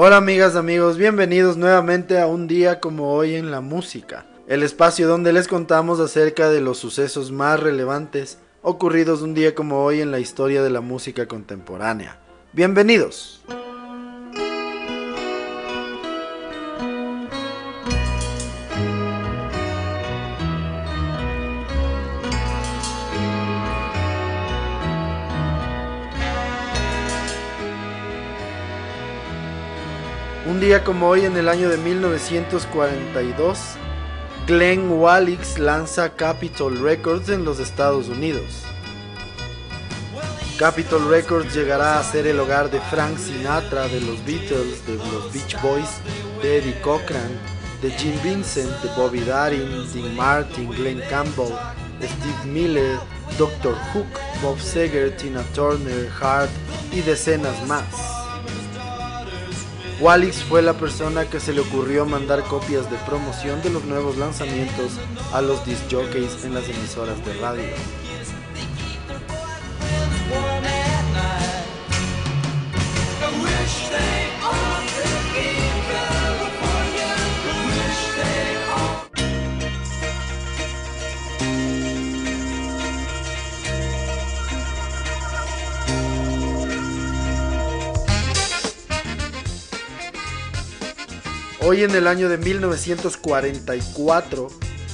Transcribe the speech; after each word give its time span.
Hola 0.00 0.18
amigas, 0.18 0.54
amigos, 0.54 0.96
bienvenidos 0.96 1.56
nuevamente 1.56 2.20
a 2.20 2.28
un 2.28 2.46
día 2.46 2.78
como 2.78 3.14
hoy 3.14 3.34
en 3.34 3.50
la 3.50 3.60
música, 3.60 4.26
el 4.46 4.62
espacio 4.62 5.08
donde 5.08 5.32
les 5.32 5.48
contamos 5.48 5.98
acerca 5.98 6.50
de 6.50 6.60
los 6.60 6.78
sucesos 6.78 7.32
más 7.32 7.58
relevantes 7.58 8.38
ocurridos 8.62 9.22
un 9.22 9.34
día 9.34 9.56
como 9.56 9.82
hoy 9.82 10.00
en 10.00 10.12
la 10.12 10.20
historia 10.20 10.62
de 10.62 10.70
la 10.70 10.80
música 10.80 11.26
contemporánea. 11.26 12.20
Bienvenidos. 12.52 13.42
Un 30.46 30.60
día 30.60 30.84
como 30.84 31.08
hoy 31.08 31.24
en 31.24 31.36
el 31.36 31.48
año 31.48 31.68
de 31.68 31.76
1942, 31.76 33.58
Glenn 34.46 34.90
Walix 34.92 35.58
lanza 35.58 36.10
Capitol 36.10 36.78
Records 36.80 37.28
en 37.28 37.44
los 37.44 37.58
Estados 37.58 38.08
Unidos. 38.08 38.62
Capitol 40.56 41.08
Records 41.10 41.54
llegará 41.54 41.98
a 41.98 42.04
ser 42.04 42.26
el 42.26 42.38
hogar 42.40 42.70
de 42.70 42.80
Frank 42.80 43.18
Sinatra, 43.18 43.88
de 43.88 44.00
los 44.00 44.24
Beatles, 44.24 44.86
de 44.86 44.94
los 44.94 45.32
Beach 45.32 45.60
Boys, 45.60 46.00
de 46.40 46.58
Eddie 46.58 46.80
Cochran, 46.80 47.30
de 47.82 47.90
Jim 47.90 48.14
Vincent, 48.22 48.70
de 48.80 48.88
Bobby 48.96 49.20
Darin, 49.20 49.92
Dean 49.92 50.16
Martin, 50.16 50.70
Glenn 50.70 51.02
Campbell, 51.10 51.52
Steve 52.00 52.44
Miller, 52.46 52.98
Dr. 53.38 53.74
Hook, 53.92 54.06
Bob 54.40 54.58
Seger, 54.58 55.16
Tina 55.16 55.42
Turner, 55.54 56.08
Hart 56.20 56.50
y 56.92 57.02
decenas 57.02 57.66
más. 57.66 58.17
Walix 60.00 60.44
fue 60.44 60.62
la 60.62 60.74
persona 60.74 61.24
que 61.24 61.40
se 61.40 61.52
le 61.52 61.60
ocurrió 61.60 62.06
mandar 62.06 62.44
copias 62.44 62.88
de 62.88 62.96
promoción 62.98 63.60
de 63.62 63.70
los 63.70 63.84
nuevos 63.84 64.16
lanzamientos 64.16 64.92
a 65.32 65.42
los 65.42 65.66
disc 65.66 65.82
jockeys 65.90 66.44
en 66.44 66.54
las 66.54 66.68
emisoras 66.68 67.24
de 67.24 67.34
radio. 67.34 67.64
Hoy 91.70 91.84
en 91.84 91.94
el 91.94 92.06
año 92.06 92.30
de 92.30 92.38
1944 92.38 94.48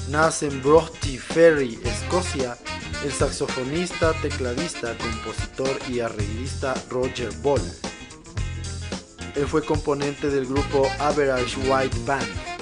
nace 0.09 0.49
en 0.49 0.61
Broughty 0.61 1.19
Ferry, 1.19 1.79
Escocia, 1.85 2.59
el 3.05 3.13
saxofonista, 3.13 4.13
tecladista, 4.15 4.99
compositor 4.99 5.79
y 5.89 6.01
arreglista 6.01 6.75
Roger 6.91 7.31
Ball. 7.45 7.63
Él 9.37 9.47
fue 9.47 9.65
componente 9.65 10.31
del 10.31 10.47
grupo 10.47 10.89
Average 10.99 11.71
White 11.71 11.97
Band. 12.05 12.54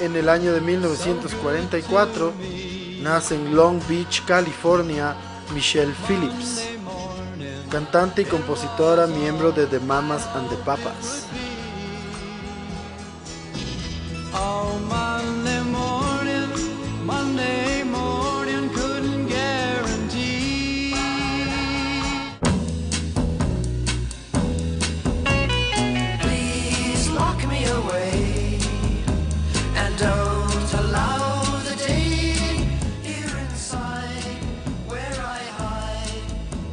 En 0.00 0.16
el 0.16 0.28
año 0.28 0.52
de 0.52 0.60
1944, 0.60 2.32
nace 3.00 3.34
en 3.34 3.54
Long 3.54 3.80
Beach, 3.88 4.24
California, 4.24 5.16
Michelle 5.54 5.94
Phillips, 6.06 6.62
cantante 7.70 8.22
y 8.22 8.24
compositora, 8.24 9.06
miembro 9.06 9.52
de 9.52 9.66
The 9.66 9.80
Mamas 9.80 10.26
and 10.34 10.48
the 10.50 10.56
Papas. 10.56 11.26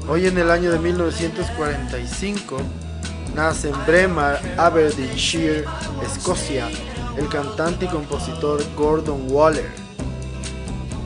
Hoy 0.10 0.28
en 0.28 0.38
el 0.38 0.52
año 0.52 0.70
de 0.70 0.80
1945 0.80 2.58
nace 3.36 3.70
en 3.70 3.86
Bremer, 3.86 4.38
Aberdeenshire, 4.58 5.64
Escocia, 6.06 6.68
el 7.18 7.30
cantante 7.30 7.86
y 7.86 7.88
compositor 7.88 8.62
Gordon 8.76 9.28
Waller. 9.30 9.72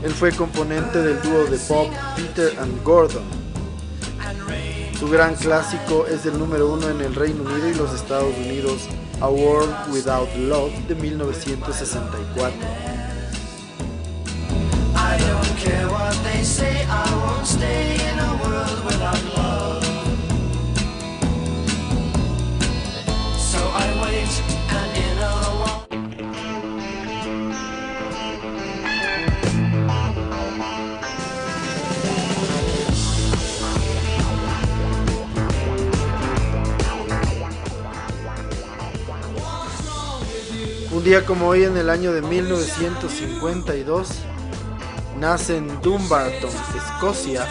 Él 0.03 0.11
fue 0.11 0.31
componente 0.31 0.99
del 1.03 1.21
dúo 1.21 1.45
de 1.45 1.57
pop 1.57 1.89
Peter 2.15 2.57
and 2.59 2.83
Gordon. 2.83 3.23
Su 4.99 5.07
gran 5.07 5.35
clásico 5.35 6.07
es 6.07 6.25
el 6.25 6.39
número 6.39 6.73
uno 6.73 6.89
en 6.89 6.99
el 7.01 7.13
Reino 7.13 7.43
Unido 7.43 7.69
y 7.69 7.75
los 7.75 7.93
Estados 7.93 8.35
Unidos, 8.35 8.87
A 9.21 9.29
World 9.29 9.75
Without 9.91 10.35
Love 10.37 10.73
de 10.87 10.95
1964. 10.95 12.57
Un 40.97 41.03
día 41.03 41.23
como 41.27 41.49
hoy 41.49 41.63
en 41.63 41.77
el 41.77 41.91
año 41.91 42.11
de 42.11 42.23
1952 42.23 44.07
nace 45.19 45.57
en 45.57 45.79
Dumbarton, 45.83 46.49
Escocia, 46.75 47.47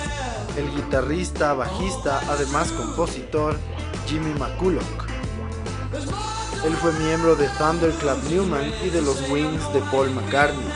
el 0.56 0.68
guitarrista, 0.74 1.52
bajista, 1.52 2.20
además 2.28 2.72
compositor 2.72 3.56
Jimmy 4.08 4.34
McCulloch. 4.34 4.82
Él 6.64 6.74
fue 6.74 6.92
miembro 6.94 7.36
de 7.36 7.46
Thunderclap 7.50 8.20
Newman 8.24 8.68
y 8.84 8.90
de 8.90 9.00
los 9.00 9.30
Wings 9.30 9.72
de 9.72 9.80
Paul 9.92 10.10
McCartney. 10.10 10.66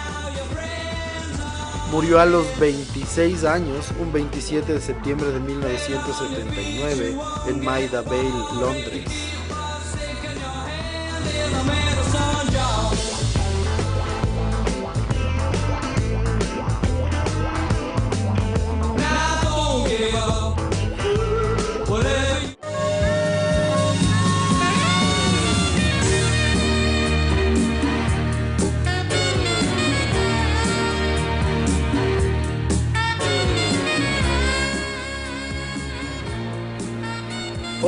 Murió 1.90 2.20
a 2.20 2.26
los 2.26 2.46
26 2.60 3.42
años, 3.46 3.88
un 3.98 4.12
27 4.12 4.74
de 4.74 4.80
septiembre 4.80 5.32
de 5.32 5.40
1979, 5.40 7.18
en 7.48 7.64
Maida 7.64 8.02
Vale, 8.02 8.30
Londres. 8.60 9.39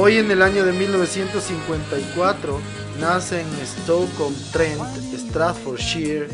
Hoy 0.04 0.18
en 0.18 0.32
el 0.32 0.42
año 0.42 0.64
de 0.64 0.72
1954 0.72 2.60
nace 2.98 3.42
en 3.42 3.46
Stoke-on-Trent, 3.64 4.82
Stratfordshire, 5.14 6.26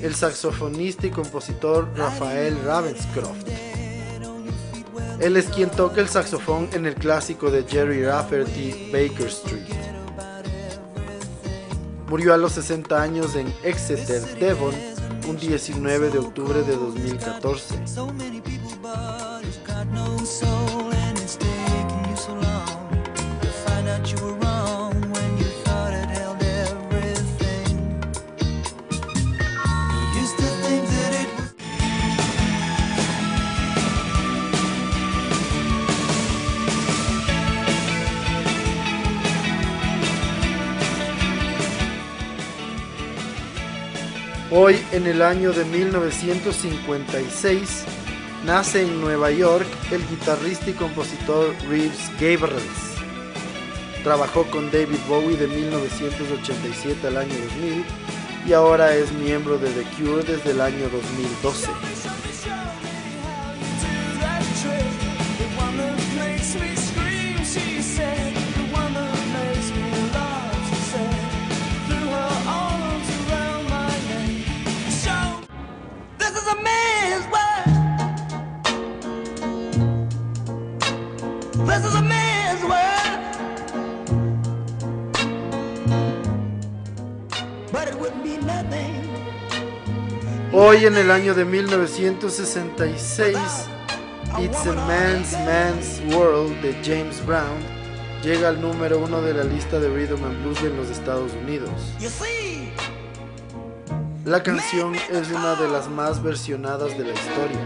el 0.00 0.14
saxofonista 0.14 1.06
y 1.06 1.10
compositor 1.10 1.90
Rafael 1.94 2.56
Ravenscroft. 2.64 3.46
Él 5.20 5.36
es 5.36 5.44
quien 5.48 5.68
toca 5.68 6.00
el 6.00 6.08
saxofón 6.08 6.70
en 6.72 6.86
el 6.86 6.94
clásico 6.94 7.50
de 7.50 7.64
Jerry 7.64 8.06
Rafferty, 8.06 8.90
Baker 8.90 9.26
Street. 9.26 9.68
Murió 12.08 12.32
a 12.32 12.38
los 12.38 12.52
60 12.52 13.02
años 13.02 13.36
en 13.36 13.52
Exeter, 13.62 14.22
Devon, 14.38 14.74
un 15.28 15.36
19 15.36 16.08
de 16.08 16.18
octubre 16.20 16.62
de 16.62 16.74
2014. 16.74 18.39
Hoy, 44.62 44.76
en 44.92 45.06
el 45.06 45.22
año 45.22 45.54
de 45.54 45.64
1956, 45.64 47.84
nace 48.44 48.82
en 48.82 49.00
Nueva 49.00 49.30
York 49.30 49.66
el 49.90 50.06
guitarrista 50.06 50.68
y 50.68 50.74
compositor 50.74 51.54
Reeves 51.66 52.10
Gabrels. 52.20 52.60
Trabajó 54.04 54.44
con 54.50 54.70
David 54.70 54.98
Bowie 55.08 55.38
de 55.38 55.46
1987 55.46 57.06
al 57.06 57.16
año 57.16 57.32
2000 57.54 57.86
y 58.48 58.52
ahora 58.52 58.94
es 58.94 59.10
miembro 59.12 59.56
de 59.56 59.70
The 59.70 59.84
Cure 59.96 60.24
desde 60.24 60.50
el 60.50 60.60
año 60.60 60.90
2012. 60.90 61.70
Hoy 90.52 90.84
en 90.84 90.96
el 90.96 91.10
año 91.10 91.34
de 91.34 91.44
1966, 91.44 93.38
It's 94.38 94.66
a 94.66 94.72
Man's 94.72 95.32
Man's 95.32 96.02
World 96.14 96.60
de 96.60 96.74
James 96.84 97.24
Brown 97.24 97.58
llega 98.22 98.48
al 98.48 98.60
número 98.60 98.98
uno 98.98 99.22
de 99.22 99.32
la 99.32 99.44
lista 99.44 99.78
de 99.78 99.88
Rhythm 99.88 100.24
and 100.24 100.42
Blues 100.42 100.60
en 100.62 100.76
los 100.76 100.90
Estados 100.90 101.32
Unidos. 101.34 101.70
La 104.24 104.42
canción 104.42 104.94
es 104.94 105.30
una 105.30 105.54
de 105.54 105.68
las 105.68 105.88
más 105.88 106.22
versionadas 106.22 106.98
de 106.98 107.04
la 107.04 107.12
historia. 107.14 107.60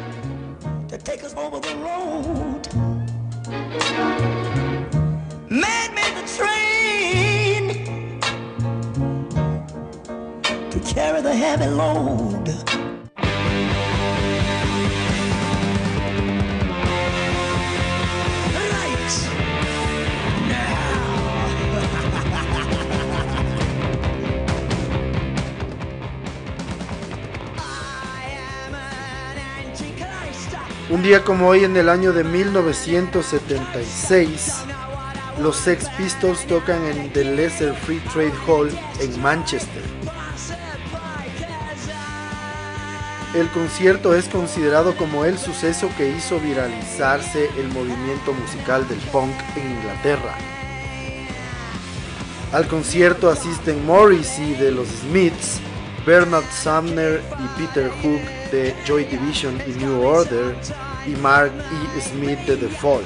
Heavy 11.36 11.66
load. 11.66 12.48
Un 30.90 31.02
día 31.02 31.24
como 31.24 31.48
hoy 31.48 31.64
en 31.64 31.74
el 31.76 31.88
año 31.88 32.12
de 32.12 32.22
1976, 32.22 34.54
los 35.40 35.56
Sex 35.56 35.88
Pistols 35.96 36.46
tocan 36.46 36.84
en 36.84 37.10
The 37.12 37.24
Lesser 37.24 37.74
Free 37.74 37.98
Trade 38.12 38.34
Hall 38.46 38.70
en 39.00 39.20
Manchester. 39.20 39.82
El 43.34 43.48
concierto 43.50 44.14
es 44.14 44.28
considerado 44.28 44.96
como 44.96 45.24
el 45.24 45.36
suceso 45.38 45.90
que 45.96 46.08
hizo 46.08 46.38
viralizarse 46.38 47.50
el 47.58 47.66
movimiento 47.70 48.32
musical 48.32 48.86
del 48.86 49.00
punk 49.10 49.34
en 49.56 49.72
Inglaterra. 49.72 50.36
Al 52.52 52.68
concierto 52.68 53.28
asisten 53.28 53.84
Morrissey 53.84 54.54
de 54.54 54.70
los 54.70 54.86
Smiths, 54.86 55.58
Bernard 56.06 56.44
Sumner 56.52 57.20
y 57.40 57.60
Peter 57.60 57.90
Hook 57.90 58.20
de 58.52 58.72
Joy 58.86 59.02
Division 59.06 59.60
y 59.66 59.72
New 59.82 60.06
Order 60.06 60.54
y 61.04 61.16
Mark 61.16 61.52
E. 61.96 62.00
Smith 62.00 62.38
de 62.46 62.56
The 62.56 62.68
Fall. 62.68 63.02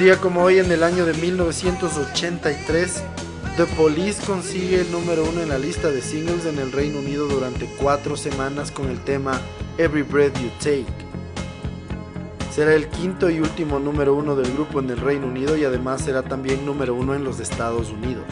Día 0.00 0.16
como 0.16 0.42
hoy, 0.42 0.58
en 0.58 0.72
el 0.72 0.82
año 0.82 1.04
de 1.04 1.14
1983, 1.14 3.02
The 3.56 3.66
Police 3.76 4.24
consigue 4.24 4.80
el 4.80 4.90
número 4.90 5.24
uno 5.24 5.42
en 5.42 5.48
la 5.48 5.58
lista 5.58 5.90
de 5.90 6.00
singles 6.00 6.46
en 6.46 6.58
el 6.58 6.72
Reino 6.72 7.00
Unido 7.00 7.26
durante 7.28 7.66
cuatro 7.78 8.16
semanas 8.16 8.70
con 8.70 8.88
el 8.88 8.98
tema 9.00 9.40
Every 9.78 10.02
Breath 10.02 10.38
You 10.38 10.50
Take. 10.58 10.86
Será 12.50 12.74
el 12.74 12.88
quinto 12.88 13.30
y 13.30 13.40
último 13.40 13.78
número 13.78 14.14
uno 14.14 14.36
del 14.36 14.52
grupo 14.52 14.80
en 14.80 14.90
el 14.90 14.98
Reino 14.98 15.26
Unido 15.26 15.56
y 15.56 15.64
además 15.64 16.02
será 16.02 16.22
también 16.22 16.64
número 16.64 16.94
uno 16.94 17.14
en 17.14 17.24
los 17.24 17.38
Estados 17.40 17.90
Unidos. 17.90 18.24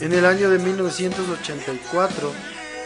En 0.00 0.12
el 0.12 0.26
año 0.26 0.50
de 0.50 0.58
1984, 0.58 2.32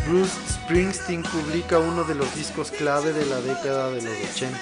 Bruce 0.06 0.34
Springsteen 0.50 1.22
publica 1.22 1.78
uno 1.78 2.04
de 2.04 2.14
los 2.14 2.32
discos 2.34 2.70
clave 2.70 3.12
de 3.12 3.24
la 3.24 3.40
década 3.40 3.90
de 3.90 4.02
los 4.02 4.14
80, 4.34 4.58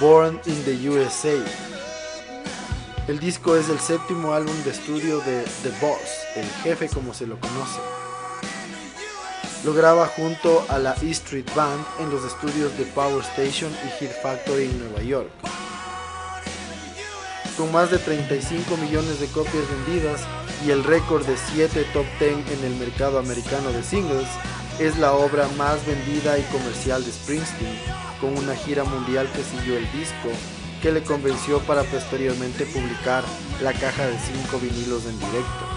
Born 0.00 0.40
in 0.46 0.64
the 0.64 0.88
USA. 0.88 1.34
El 3.08 3.18
disco 3.18 3.56
es 3.56 3.68
el 3.68 3.80
séptimo 3.80 4.32
álbum 4.32 4.54
de 4.62 4.70
estudio 4.70 5.18
de 5.20 5.42
The 5.62 5.70
Boss, 5.80 6.00
el 6.36 6.46
jefe 6.62 6.88
como 6.88 7.12
se 7.12 7.26
lo 7.26 7.38
conoce. 7.40 7.80
Lo 9.64 9.74
graba 9.74 10.06
junto 10.06 10.64
a 10.68 10.78
la 10.78 10.94
E 11.02 11.10
Street 11.10 11.50
Band 11.54 11.84
en 11.98 12.10
los 12.10 12.24
estudios 12.24 12.76
de 12.78 12.84
Power 12.84 13.24
Station 13.36 13.72
y 13.84 13.90
Hit 13.98 14.12
Factory 14.22 14.64
en 14.64 14.78
Nueva 14.78 15.02
York. 15.02 15.30
Con 17.56 17.72
más 17.72 17.90
de 17.90 17.98
35 17.98 18.76
millones 18.76 19.20
de 19.20 19.26
copias 19.26 19.64
vendidas, 19.68 20.20
y 20.66 20.70
el 20.70 20.82
récord 20.82 21.26
de 21.26 21.36
7 21.36 21.84
top 21.92 22.06
10 22.18 22.58
en 22.58 22.64
el 22.64 22.74
mercado 22.76 23.18
americano 23.18 23.70
de 23.70 23.82
singles, 23.82 24.28
es 24.78 24.98
la 24.98 25.12
obra 25.12 25.46
más 25.56 25.84
vendida 25.86 26.38
y 26.38 26.42
comercial 26.44 27.04
de 27.04 27.12
Springsteen, 27.12 27.78
con 28.20 28.36
una 28.36 28.56
gira 28.56 28.84
mundial 28.84 29.28
que 29.32 29.42
siguió 29.42 29.76
el 29.76 29.90
disco, 29.92 30.30
que 30.82 30.92
le 30.92 31.02
convenció 31.02 31.60
para 31.60 31.82
posteriormente 31.84 32.66
publicar 32.66 33.24
la 33.62 33.72
caja 33.72 34.06
de 34.06 34.18
5 34.18 34.58
vinilos 34.58 35.04
en 35.06 35.18
directo. 35.18 35.73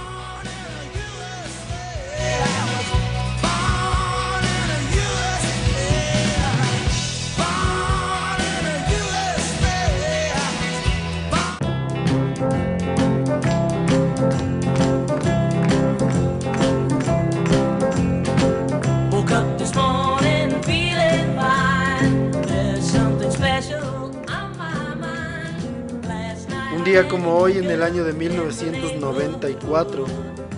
Día 27.01 27.09
como 27.09 27.35
hoy, 27.35 27.59
en 27.59 27.69
el 27.69 27.83
año 27.83 28.03
de 28.03 28.13
1994, 28.13 30.05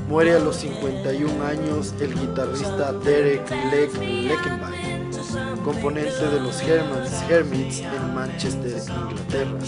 muere 0.08 0.36
a 0.36 0.40
los 0.40 0.56
51 0.56 1.44
años 1.44 1.94
el 2.00 2.14
guitarrista 2.14 2.94
Derek 2.94 3.50
Leck 3.72 3.94
Leckenbach, 3.98 4.74
componente 5.66 6.30
de 6.30 6.40
los 6.40 6.62
Hermans 6.62 7.12
Hermits 7.30 7.80
en 7.80 8.16
Manchester, 8.16 8.82
Inglaterra. 8.88 9.60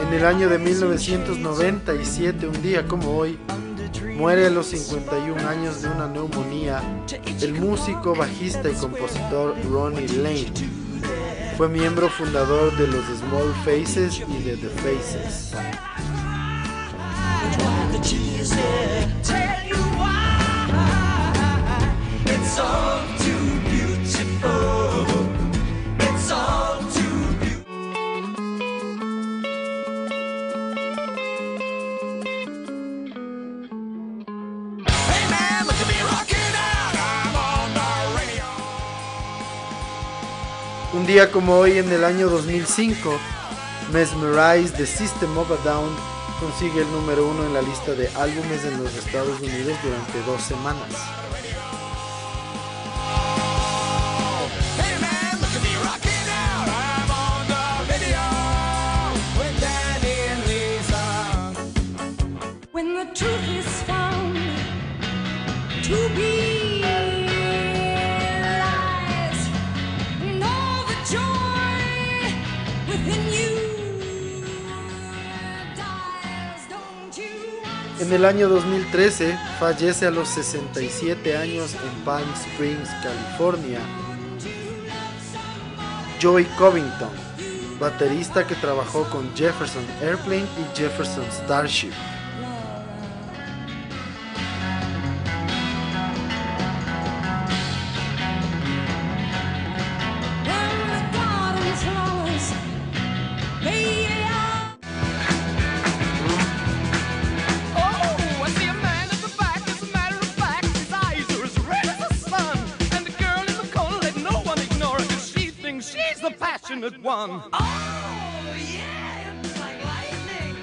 En 0.00 0.12
el 0.12 0.26
año 0.26 0.48
de 0.48 0.58
1997, 0.58 2.48
un 2.48 2.62
día 2.62 2.88
como 2.88 3.16
hoy, 3.16 3.38
muere 4.16 4.46
a 4.46 4.50
los 4.50 4.66
51 4.66 5.48
años 5.48 5.82
de 5.82 5.88
una 5.88 6.08
neumonía 6.08 6.82
el 7.40 7.54
músico, 7.54 8.16
bajista 8.16 8.68
y 8.68 8.74
compositor 8.74 9.54
Ronnie 9.70 10.08
Lane. 10.08 10.52
Fue 11.56 11.68
miembro 11.68 12.08
fundador 12.08 12.76
de 12.76 12.88
los 12.88 13.04
Small 13.06 13.54
Faces 13.64 14.20
y 14.28 14.42
de 14.42 14.56
The 14.56 14.68
Faces. 14.68 15.52
Un 40.94 41.06
día 41.06 41.30
como 41.30 41.56
hoy 41.56 41.78
en 41.78 41.90
el 41.90 42.04
año 42.04 42.28
2005, 42.28 43.18
Mesmerize 43.92 44.74
the 44.74 44.84
System 44.84 45.38
of 45.38 45.50
a 45.50 45.56
Down 45.64 45.88
consigue 46.38 46.82
el 46.82 46.92
número 46.92 47.26
uno 47.28 47.46
en 47.46 47.54
la 47.54 47.62
lista 47.62 47.94
de 47.94 48.08
álbumes 48.14 48.62
en 48.66 48.82
los 48.82 48.94
Estados 48.94 49.40
Unidos 49.40 49.74
durante 49.82 50.22
dos 50.26 50.42
semanas. 50.42 51.21
En 78.02 78.12
el 78.12 78.24
año 78.24 78.48
2013 78.48 79.38
fallece 79.60 80.06
a 80.06 80.10
los 80.10 80.28
67 80.30 81.36
años 81.36 81.74
en 81.74 82.04
Palm 82.04 82.28
Springs, 82.34 82.88
California, 83.00 83.78
Joey 86.20 86.44
Covington, 86.58 87.12
baterista 87.78 88.44
que 88.44 88.56
trabajó 88.56 89.04
con 89.04 89.32
Jefferson 89.36 89.84
Airplane 90.02 90.42
y 90.42 90.76
Jefferson 90.76 91.24
Starship. 91.30 91.92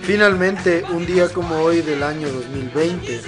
Finalmente, 0.02 0.84
un 0.90 1.06
día 1.06 1.30
como 1.30 1.56
hoy 1.60 1.82
del 1.82 2.04
año 2.04 2.28
2020, 2.30 3.22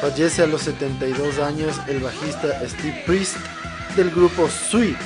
fallece 0.00 0.42
a 0.42 0.46
los 0.46 0.62
72 0.62 1.38
años 1.40 1.78
el 1.88 2.00
bajista 2.00 2.66
Steve 2.66 3.02
Priest 3.06 3.36
del 3.96 4.10
grupo 4.10 4.48
Sweet. 4.48 4.96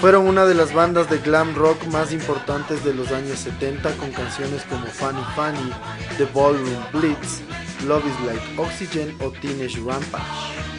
Fueron 0.00 0.26
una 0.26 0.44
de 0.44 0.54
las 0.54 0.74
bandas 0.74 1.08
de 1.08 1.16
glam 1.16 1.54
rock 1.54 1.82
más 1.86 2.12
importantes 2.12 2.84
de 2.84 2.92
los 2.92 3.10
años 3.10 3.38
70 3.38 3.90
con 3.96 4.10
canciones 4.10 4.64
como 4.64 4.84
Funny 4.84 5.24
Funny, 5.34 5.72
The 6.18 6.26
Ballroom 6.34 6.84
Blitz, 6.92 7.40
Love 7.86 8.04
is 8.04 8.26
Like 8.26 8.60
Oxygen 8.60 9.16
o 9.22 9.30
Teenage 9.30 9.78
Rampage. 9.80 10.73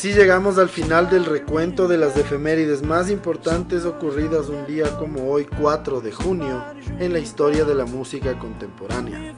Así 0.00 0.14
llegamos 0.14 0.56
al 0.56 0.70
final 0.70 1.10
del 1.10 1.26
recuento 1.26 1.86
de 1.86 1.98
las 1.98 2.16
efemérides 2.16 2.82
más 2.82 3.10
importantes 3.10 3.84
ocurridas 3.84 4.48
un 4.48 4.64
día 4.64 4.96
como 4.96 5.30
hoy 5.30 5.44
4 5.44 6.00
de 6.00 6.10
junio 6.10 6.64
en 6.98 7.12
la 7.12 7.18
historia 7.18 7.66
de 7.66 7.74
la 7.74 7.84
música 7.84 8.38
contemporánea. 8.38 9.34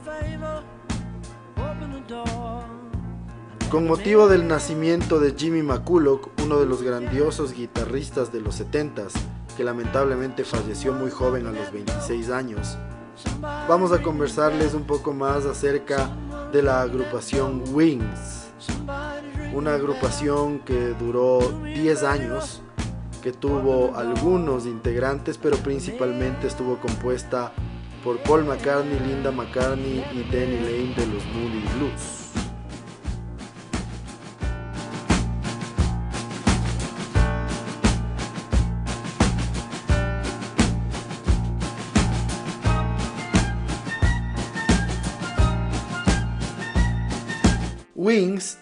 Con 3.69 3.85
motivo 3.85 4.29
del 4.29 4.47
nacimiento 4.47 5.19
de 5.19 5.35
Jimmy 5.37 5.63
McCulloch, 5.63 6.29
uno 6.41 6.61
de 6.61 6.65
los 6.65 6.81
grandiosos 6.81 7.51
guitarristas 7.51 8.31
de 8.31 8.39
los 8.39 8.61
70s, 8.61 9.11
que 9.57 9.65
lamentablemente 9.65 10.45
falleció 10.45 10.93
muy 10.93 11.11
joven 11.11 11.45
a 11.45 11.51
los 11.51 11.73
26 11.73 12.29
años, 12.29 12.77
vamos 13.41 13.91
a 13.91 14.01
conversarles 14.01 14.73
un 14.73 14.87
poco 14.87 15.11
más 15.11 15.43
acerca 15.43 16.09
de 16.53 16.63
la 16.63 16.79
agrupación 16.79 17.65
Wings 17.73 18.43
una 19.53 19.75
agrupación 19.75 20.59
que 20.59 20.95
duró 20.99 21.39
10 21.63 22.03
años, 22.03 22.61
que 23.21 23.31
tuvo 23.31 23.95
algunos 23.95 24.65
integrantes, 24.65 25.37
pero 25.37 25.57
principalmente 25.57 26.47
estuvo 26.47 26.79
compuesta 26.79 27.53
por 28.03 28.17
Paul 28.23 28.45
McCartney, 28.45 28.99
Linda 28.99 29.31
McCartney 29.31 30.03
y 30.11 30.23
Danny 30.31 30.57
Lane 30.57 30.93
de 30.95 31.05
los 31.07 31.25
Moody 31.27 31.63
Blues. 31.77 32.22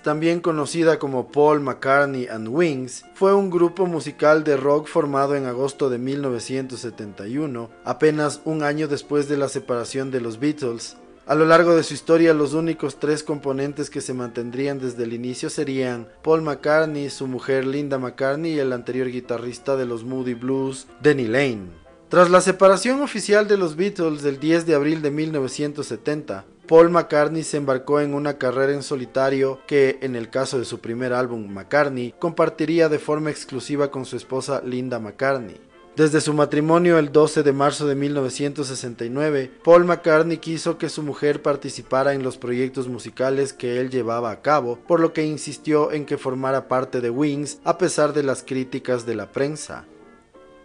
También 0.03 0.39
conocida 0.39 0.99
como 0.99 1.31
Paul 1.31 1.61
McCartney 1.61 2.27
and 2.27 2.47
Wings, 2.47 3.05
fue 3.13 3.33
un 3.33 3.49
grupo 3.49 3.85
musical 3.85 4.43
de 4.43 4.57
rock 4.57 4.87
formado 4.87 5.35
en 5.35 5.45
agosto 5.45 5.89
de 5.89 5.97
1971, 5.97 7.69
apenas 7.85 8.41
un 8.45 8.63
año 8.63 8.87
después 8.87 9.29
de 9.29 9.37
la 9.37 9.49
separación 9.49 10.11
de 10.11 10.21
los 10.21 10.39
Beatles. 10.39 10.97
A 11.27 11.35
lo 11.35 11.45
largo 11.45 11.75
de 11.75 11.83
su 11.83 11.93
historia, 11.93 12.33
los 12.33 12.53
únicos 12.53 12.99
tres 12.99 13.23
componentes 13.23 13.89
que 13.89 14.01
se 14.01 14.13
mantendrían 14.13 14.79
desde 14.79 15.03
el 15.03 15.13
inicio 15.13 15.49
serían 15.49 16.07
Paul 16.23 16.41
McCartney, 16.41 17.09
su 17.09 17.27
mujer 17.27 17.65
Linda 17.65 17.99
McCartney 17.99 18.53
y 18.53 18.59
el 18.59 18.73
anterior 18.73 19.07
guitarrista 19.07 19.75
de 19.75 19.85
los 19.85 20.03
Moody 20.03 20.33
Blues, 20.33 20.87
Denny 21.01 21.27
Lane. 21.27 21.80
Tras 22.11 22.29
la 22.29 22.41
separación 22.41 23.01
oficial 23.01 23.47
de 23.47 23.55
los 23.55 23.77
Beatles 23.77 24.21
del 24.21 24.37
10 24.37 24.65
de 24.65 24.75
abril 24.75 25.01
de 25.01 25.11
1970, 25.11 26.43
Paul 26.67 26.89
McCartney 26.89 27.41
se 27.41 27.55
embarcó 27.55 28.01
en 28.01 28.13
una 28.13 28.37
carrera 28.37 28.73
en 28.73 28.83
solitario 28.83 29.61
que, 29.65 29.97
en 30.01 30.17
el 30.17 30.29
caso 30.29 30.59
de 30.59 30.65
su 30.65 30.81
primer 30.81 31.13
álbum 31.13 31.47
McCartney, 31.47 32.13
compartiría 32.19 32.89
de 32.89 32.99
forma 32.99 33.29
exclusiva 33.29 33.91
con 33.91 34.03
su 34.03 34.17
esposa 34.17 34.61
Linda 34.65 34.99
McCartney. 34.99 35.55
Desde 35.95 36.19
su 36.19 36.33
matrimonio 36.33 36.99
el 36.99 37.13
12 37.13 37.43
de 37.43 37.53
marzo 37.53 37.87
de 37.87 37.95
1969, 37.95 39.49
Paul 39.63 39.85
McCartney 39.85 40.39
quiso 40.39 40.77
que 40.77 40.89
su 40.89 41.03
mujer 41.03 41.41
participara 41.41 42.13
en 42.13 42.23
los 42.23 42.37
proyectos 42.37 42.89
musicales 42.89 43.53
que 43.53 43.79
él 43.79 43.89
llevaba 43.89 44.31
a 44.31 44.41
cabo, 44.41 44.77
por 44.85 44.99
lo 44.99 45.13
que 45.13 45.25
insistió 45.25 45.93
en 45.93 46.05
que 46.05 46.17
formara 46.17 46.67
parte 46.67 46.99
de 46.99 47.09
Wings 47.09 47.59
a 47.63 47.77
pesar 47.77 48.11
de 48.11 48.23
las 48.23 48.43
críticas 48.43 49.05
de 49.05 49.15
la 49.15 49.31
prensa. 49.31 49.85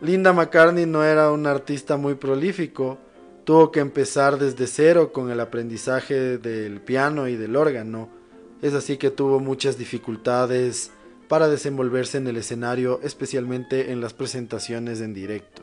Linda 0.00 0.34
McCartney 0.34 0.84
no 0.84 1.04
era 1.04 1.30
un 1.32 1.46
artista 1.46 1.96
muy 1.96 2.16
prolífico, 2.16 2.98
tuvo 3.44 3.70
que 3.72 3.80
empezar 3.80 4.38
desde 4.38 4.66
cero 4.66 5.10
con 5.10 5.30
el 5.30 5.40
aprendizaje 5.40 6.36
del 6.36 6.82
piano 6.82 7.28
y 7.28 7.36
del 7.36 7.56
órgano, 7.56 8.10
es 8.60 8.74
así 8.74 8.98
que 8.98 9.10
tuvo 9.10 9.40
muchas 9.40 9.78
dificultades 9.78 10.90
para 11.28 11.48
desenvolverse 11.48 12.18
en 12.18 12.26
el 12.26 12.36
escenario, 12.36 13.00
especialmente 13.02 13.90
en 13.90 14.00
las 14.00 14.12
presentaciones 14.12 15.00
en 15.00 15.14
directo. 15.14 15.62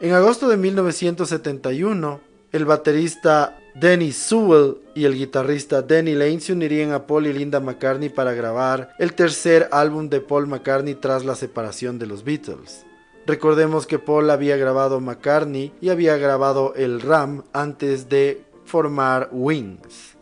En 0.00 0.12
agosto 0.12 0.48
de 0.48 0.56
1971, 0.56 2.20
el 2.52 2.64
baterista 2.64 3.58
Dennis 3.74 4.16
Sewell 4.16 4.78
y 4.94 5.04
el 5.04 5.14
guitarrista 5.14 5.82
Danny 5.82 6.14
Lane 6.14 6.40
se 6.40 6.52
unirían 6.52 6.92
a 6.92 7.06
Paul 7.06 7.26
y 7.26 7.32
Linda 7.32 7.60
McCartney 7.60 8.08
para 8.08 8.32
grabar 8.32 8.94
el 8.98 9.12
tercer 9.12 9.68
álbum 9.72 10.08
de 10.08 10.20
Paul 10.20 10.46
McCartney 10.46 10.94
tras 10.94 11.24
la 11.24 11.34
separación 11.34 11.98
de 11.98 12.06
los 12.06 12.24
Beatles. 12.24 12.86
Recordemos 13.26 13.86
que 13.86 13.98
Paul 13.98 14.28
había 14.30 14.56
grabado 14.56 15.00
McCartney 15.00 15.72
y 15.80 15.88
había 15.88 16.16
grabado 16.18 16.74
el 16.76 17.00
Ram 17.00 17.42
antes 17.52 18.08
de 18.08 18.44
formar 18.64 19.30
Wings. 19.32 20.16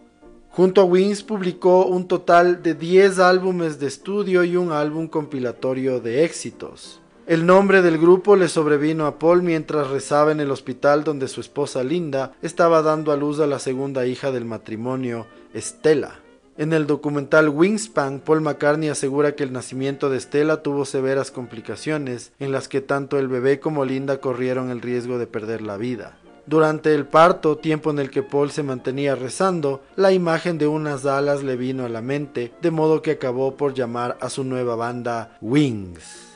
Junto 0.51 0.83
a 0.83 0.85
Wings 0.85 1.23
publicó 1.23 1.87
un 1.87 2.07
total 2.07 2.63
de 2.63 2.75
10 2.75 3.19
álbumes 3.19 3.81
de 3.81 3.87
estudio 3.87 4.45
y 4.45 4.57
un 4.57 4.71
álbum 4.71 5.09
compilatorio 5.09 5.99
de 5.99 6.25
éxitos. 6.25 7.01
El 7.27 7.47
nombre 7.47 7.83
del 7.83 7.99
grupo 7.99 8.37
le 8.37 8.49
sobrevino 8.49 9.07
a 9.07 9.19
Paul 9.19 9.43
mientras 9.43 9.91
rezaba 9.91 10.31
en 10.31 10.41
el 10.41 10.51
hospital 10.51 11.05
donde 11.05 11.29
su 11.29 11.41
esposa 11.41 11.83
Linda 11.83 12.33
estaba 12.43 12.83
dando 12.83 13.13
a 13.13 13.17
luz 13.17 13.41
a 13.41 13.47
la 13.47 13.59
segunda 13.59 14.07
hija 14.07 14.31
del 14.31 14.45
matrimonio, 14.45 15.27
Stella. 15.57 16.22
En 16.59 16.75
el 16.75 16.87
documental 16.87 17.49
Wingspan, 17.49 18.21
Paul 18.21 18.43
McCartney 18.43 18.91
asegura 18.91 19.35
que 19.35 19.43
el 19.43 19.53
nacimiento 19.53 20.11
de 20.11 20.21
Stella 20.21 20.63
tuvo 20.63 20.85
severas 20.85 21.31
complicaciones, 21.31 22.33
en 22.39 22.53
las 22.53 22.69
que 22.69 22.83
tanto 22.83 23.19
el 23.19 23.29
bebé 23.29 23.59
como 23.59 23.87
Linda 23.87 24.21
corrieron 24.21 24.69
el 24.69 24.83
riesgo 24.83 25.17
de 25.17 25.27
perder 25.27 25.63
la 25.63 25.79
vida. 25.79 26.19
Durante 26.45 26.95
el 26.95 27.07
parto, 27.07 27.57
tiempo 27.57 27.91
en 27.91 28.01
el 28.01 28.11
que 28.11 28.23
Paul 28.23 28.51
se 28.51 28.63
mantenía 28.63 29.15
rezando, 29.15 29.83
la 29.97 30.13
imagen 30.13 30.59
de 30.59 30.67
unas 30.67 31.07
alas 31.07 31.43
le 31.43 31.57
vino 31.57 31.87
a 31.87 31.89
la 31.89 32.03
mente, 32.03 32.53
de 32.61 32.71
modo 32.71 33.01
que 33.01 33.13
acabó 33.13 33.57
por 33.57 33.73
llamar 33.73 34.19
a 34.21 34.29
su 34.29 34.45
nueva 34.45 34.77
banda 34.77 35.39
Wings. 35.41 36.32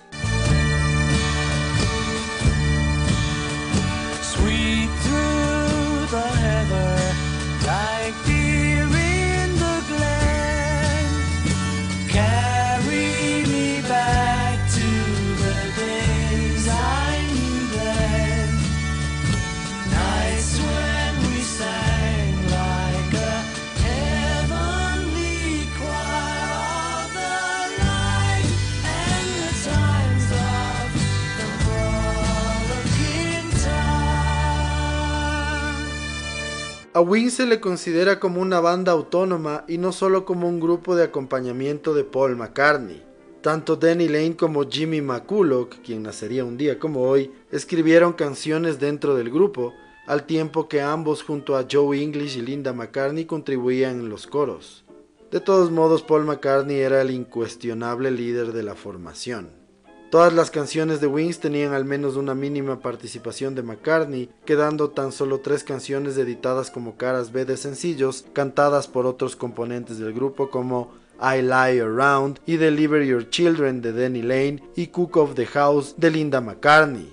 A 36.97 37.03
Wings 37.03 37.35
se 37.35 37.45
le 37.45 37.61
considera 37.61 38.19
como 38.19 38.41
una 38.41 38.59
banda 38.59 38.93
autónoma 38.93 39.67
y 39.69 39.77
no 39.77 39.93
solo 39.93 40.25
como 40.25 40.49
un 40.49 40.59
grupo 40.59 40.97
de 40.97 41.05
acompañamiento 41.05 41.93
de 41.93 42.05
Paul 42.05 42.37
McCartney. 42.37 43.05
Tanto 43.43 43.77
Danny 43.77 44.09
Lane 44.09 44.35
como 44.35 44.67
Jimmy 44.67 45.03
McCulloch, 45.03 45.75
quien 45.85 46.05
nacería 46.05 46.43
un 46.47 46.57
día 46.57 46.79
como 46.79 47.03
hoy, 47.03 47.31
escribieron 47.53 48.15
canciones 48.15 48.81
dentro 48.81 49.15
del 49.15 49.29
grupo, 49.29 49.75
al 50.07 50.25
tiempo 50.25 50.71
que 50.71 50.81
ambos 50.81 51.23
junto 51.23 51.59
a 51.59 51.67
Joe 51.71 52.03
English 52.03 52.39
y 52.39 52.41
Linda 52.41 52.73
McCartney 52.73 53.27
contribuían 53.27 54.01
en 54.01 54.09
los 54.09 54.27
coros. 54.27 54.87
De 55.31 55.41
todos 55.41 55.71
modos, 55.71 56.03
Paul 56.03 56.25
McCartney 56.25 56.79
era 56.79 57.03
el 57.03 57.11
incuestionable 57.11 58.11
líder 58.11 58.55
de 58.55 58.63
la 58.63 58.75
formación. 58.75 59.66
Todas 60.11 60.33
las 60.33 60.53
canciones 60.53 61.01
de 61.01 61.09
Wings 61.09 61.41
tenían 61.41 61.73
al 61.73 61.85
menos 61.85 62.15
una 62.15 62.35
mínima 62.35 62.79
participación 62.79 63.57
de 63.57 63.65
McCartney, 63.65 64.31
quedando 64.45 64.91
tan 64.91 65.11
solo 65.11 65.41
tres 65.41 65.65
canciones 65.65 66.17
editadas 66.17 66.71
como 66.71 66.97
caras 66.97 67.33
B 67.33 67.45
de 67.45 67.57
sencillos, 67.57 68.25
cantadas 68.33 68.87
por 68.87 69.05
otros 69.05 69.35
componentes 69.35 69.99
del 69.99 70.13
grupo 70.13 70.49
como 70.49 70.93
I 71.21 71.43
Lie 71.43 71.81
Around 71.81 72.39
y 72.47 72.57
Deliver 72.57 73.05
Your 73.05 73.29
Children 73.31 73.83
de 73.83 73.93
Danny 73.93 74.23
Lane 74.23 74.63
y 74.77 74.89
Cook 74.89 75.17
of 75.17 75.35
the 75.35 75.47
House 75.47 75.95
de 75.97 76.11
Linda 76.11 76.41
McCartney. 76.41 77.13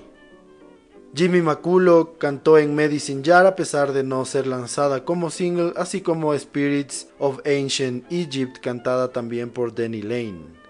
Jimmy 1.15 1.41
McCulloch 1.41 2.17
cantó 2.19 2.59
en 2.59 2.75
Medicine 2.75 3.23
Jar 3.25 3.47
a 3.47 3.55
pesar 3.55 3.93
de 3.93 4.03
no 4.03 4.23
ser 4.25 4.45
lanzada 4.45 5.03
como 5.03 5.31
single, 5.31 5.73
así 5.77 6.01
como 6.01 6.37
Spirits 6.37 7.07
of 7.17 7.39
Ancient 7.45 8.11
Egypt 8.11 8.57
cantada 8.61 9.11
también 9.11 9.49
por 9.49 9.73
Danny 9.73 10.01
Lane. 10.03 10.62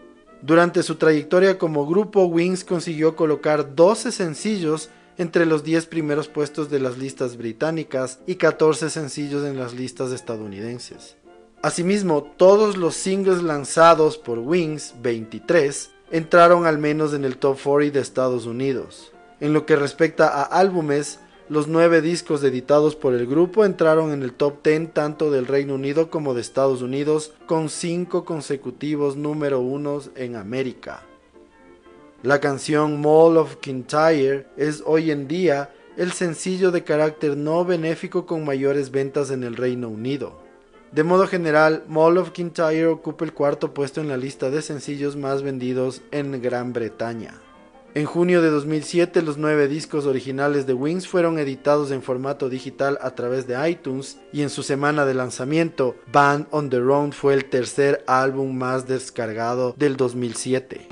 Durante 0.45 0.84
su 0.84 0.95
trayectoria 0.95 1.58
como 1.58 1.88
grupo, 1.88 2.25
Wings 2.25 2.65
consiguió 2.65 3.15
colocar 3.15 3.75
12 3.75 4.12
sencillos 4.12 4.89
entre 5.17 5.45
los 5.45 5.63
10 5.63 5.86
primeros 5.86 6.27
puestos 6.27 6.69
de 6.69 6.82
las 6.82 6.97
listas 6.97 7.38
británicas 7.38 8.19
y 8.27 8.36
14 8.36 8.89
sencillos 8.89 9.45
en 9.45 9.58
las 9.58 9.73
listas 9.73 10.12
estadounidenses. 10.12 11.15
Asimismo, 11.62 12.23
todos 12.23 12.75
los 12.75 12.93
singles 12.93 13.41
lanzados 13.41 14.17
por 14.17 14.39
Wings, 14.39 14.95
23, 15.01 15.91
entraron 16.12 16.65
al 16.65 16.77
menos 16.77 17.13
en 17.13 17.23
el 17.23 17.38
top 17.38 17.58
40 17.63 17.93
de 17.93 18.01
Estados 18.01 18.45
Unidos. 18.45 19.13
En 19.39 19.53
lo 19.53 19.65
que 19.65 19.77
respecta 19.77 20.27
a 20.27 20.43
álbumes, 20.43 21.21
los 21.54 21.68
nueve 21.68 22.02
discos 22.02 22.44
editados 22.44 22.96
por 22.96 23.13
el 23.13 23.28
grupo 23.28 23.63
entraron 23.63 24.12
en 24.12 24.24
el 24.24 24.34
top 24.34 24.63
10 24.63 24.92
tanto 24.92 25.30
del 25.30 25.46
Reino 25.46 25.76
Unido 25.76 26.10
como 26.10 26.34
de 26.34 26.42
Estados 26.42 26.82
Unidos, 26.82 27.36
con 27.46 27.70
cinco 27.70 28.26
consecutivos 28.26 29.18
número 29.18 29.60
unos 29.60 30.10
en 30.16 30.36
América. 30.36 31.04
La 32.24 32.39
canción 32.39 33.00
Mall 33.00 33.38
of 33.38 33.58
Kintyre 33.58 34.48
es 34.58 34.82
hoy 34.84 35.12
en 35.12 35.28
día 35.28 35.72
el 35.96 36.12
sencillo 36.12 36.72
de 36.72 36.84
carácter 36.84 37.38
no 37.38 37.63
benéfico 37.63 38.26
con 38.26 38.44
mayores 38.44 38.89
ventas 38.89 39.30
en 39.30 39.44
el 39.44 39.56
Reino 39.56 39.89
Unido. 39.89 40.42
De 40.92 41.04
modo 41.04 41.28
general, 41.28 41.84
Mall 41.88 42.18
of 42.18 42.32
Kintyre 42.32 42.88
ocupa 42.88 43.26
el 43.26 43.34
cuarto 43.34 43.76
puesto 43.76 44.02
en 44.02 44.08
la 44.08 44.18
lista 44.18 44.50
de 44.50 44.63
sencillos 44.63 45.16
más 45.16 45.44
vendidos 45.44 46.02
en 46.10 46.42
Gran 46.42 46.74
Bretaña. 46.74 47.36
En 47.95 48.06
junio 48.06 48.41
de 48.41 48.49
2007, 48.49 49.21
los 49.21 49.38
nueve 49.38 49.67
discos 49.67 50.08
originales 50.08 50.65
de 50.65 50.73
Wings 50.73 51.08
fueron 51.08 51.38
editados 51.38 51.91
en 51.91 52.01
formato 52.01 52.49
digital 52.49 52.97
a 53.03 53.12
través 53.12 53.45
de 53.45 53.69
iTunes 53.69 54.17
y 54.32 54.41
en 54.41 54.49
su 54.49 54.63
semana 54.63 55.06
de 55.06 55.13
lanzamiento, 55.13 55.95
Band 56.12 56.47
on 56.49 56.71
the 56.71 56.79
Run 56.79 57.12
fue 57.12 57.36
el 57.36 57.45
tercer 57.45 58.03
álbum 58.08 58.58
más 58.58 58.88
descargado 58.88 59.75
del 59.77 59.95
2007. 59.95 60.88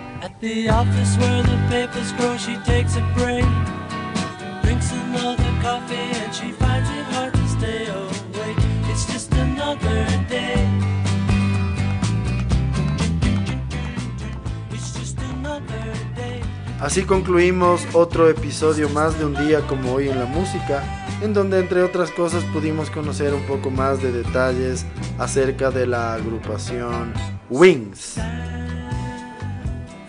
Así 16.81 17.03
concluimos 17.03 17.85
otro 17.93 18.27
episodio 18.27 18.89
más 18.89 19.19
de 19.19 19.25
un 19.25 19.35
día 19.35 19.61
como 19.67 19.93
hoy 19.93 20.09
en 20.09 20.17
la 20.17 20.25
música, 20.25 21.05
en 21.21 21.31
donde 21.31 21.59
entre 21.59 21.83
otras 21.83 22.09
cosas 22.09 22.43
pudimos 22.45 22.89
conocer 22.89 23.35
un 23.35 23.43
poco 23.43 23.69
más 23.69 24.01
de 24.01 24.11
detalles 24.11 24.87
acerca 25.19 25.69
de 25.69 25.85
la 25.85 26.15
agrupación 26.15 27.13
Wings. 27.51 28.15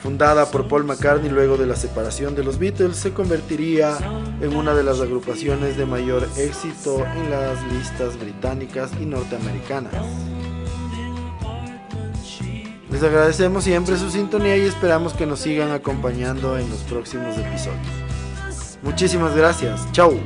Fundada 0.02 0.50
por 0.50 0.66
Paul 0.66 0.84
McCartney 0.84 1.30
luego 1.30 1.58
de 1.58 1.66
la 1.66 1.76
separación 1.76 2.34
de 2.34 2.42
los 2.42 2.58
Beatles, 2.58 2.96
se 2.96 3.12
convertiría 3.12 3.98
en 4.40 4.56
una 4.56 4.72
de 4.72 4.82
las 4.82 4.98
agrupaciones 5.00 5.76
de 5.76 5.84
mayor 5.84 6.26
éxito 6.38 7.04
en 7.04 7.30
las 7.30 7.62
listas 7.70 8.18
británicas 8.18 8.90
y 8.98 9.04
norteamericanas. 9.04 9.92
Les 12.92 13.02
agradecemos 13.02 13.64
siempre 13.64 13.96
su 13.96 14.10
sintonía 14.10 14.56
y 14.58 14.66
esperamos 14.66 15.14
que 15.14 15.24
nos 15.24 15.40
sigan 15.40 15.70
acompañando 15.70 16.58
en 16.58 16.68
los 16.68 16.80
próximos 16.80 17.38
episodios. 17.38 18.78
Muchísimas 18.82 19.34
gracias. 19.34 19.90
Chau. 19.92 20.20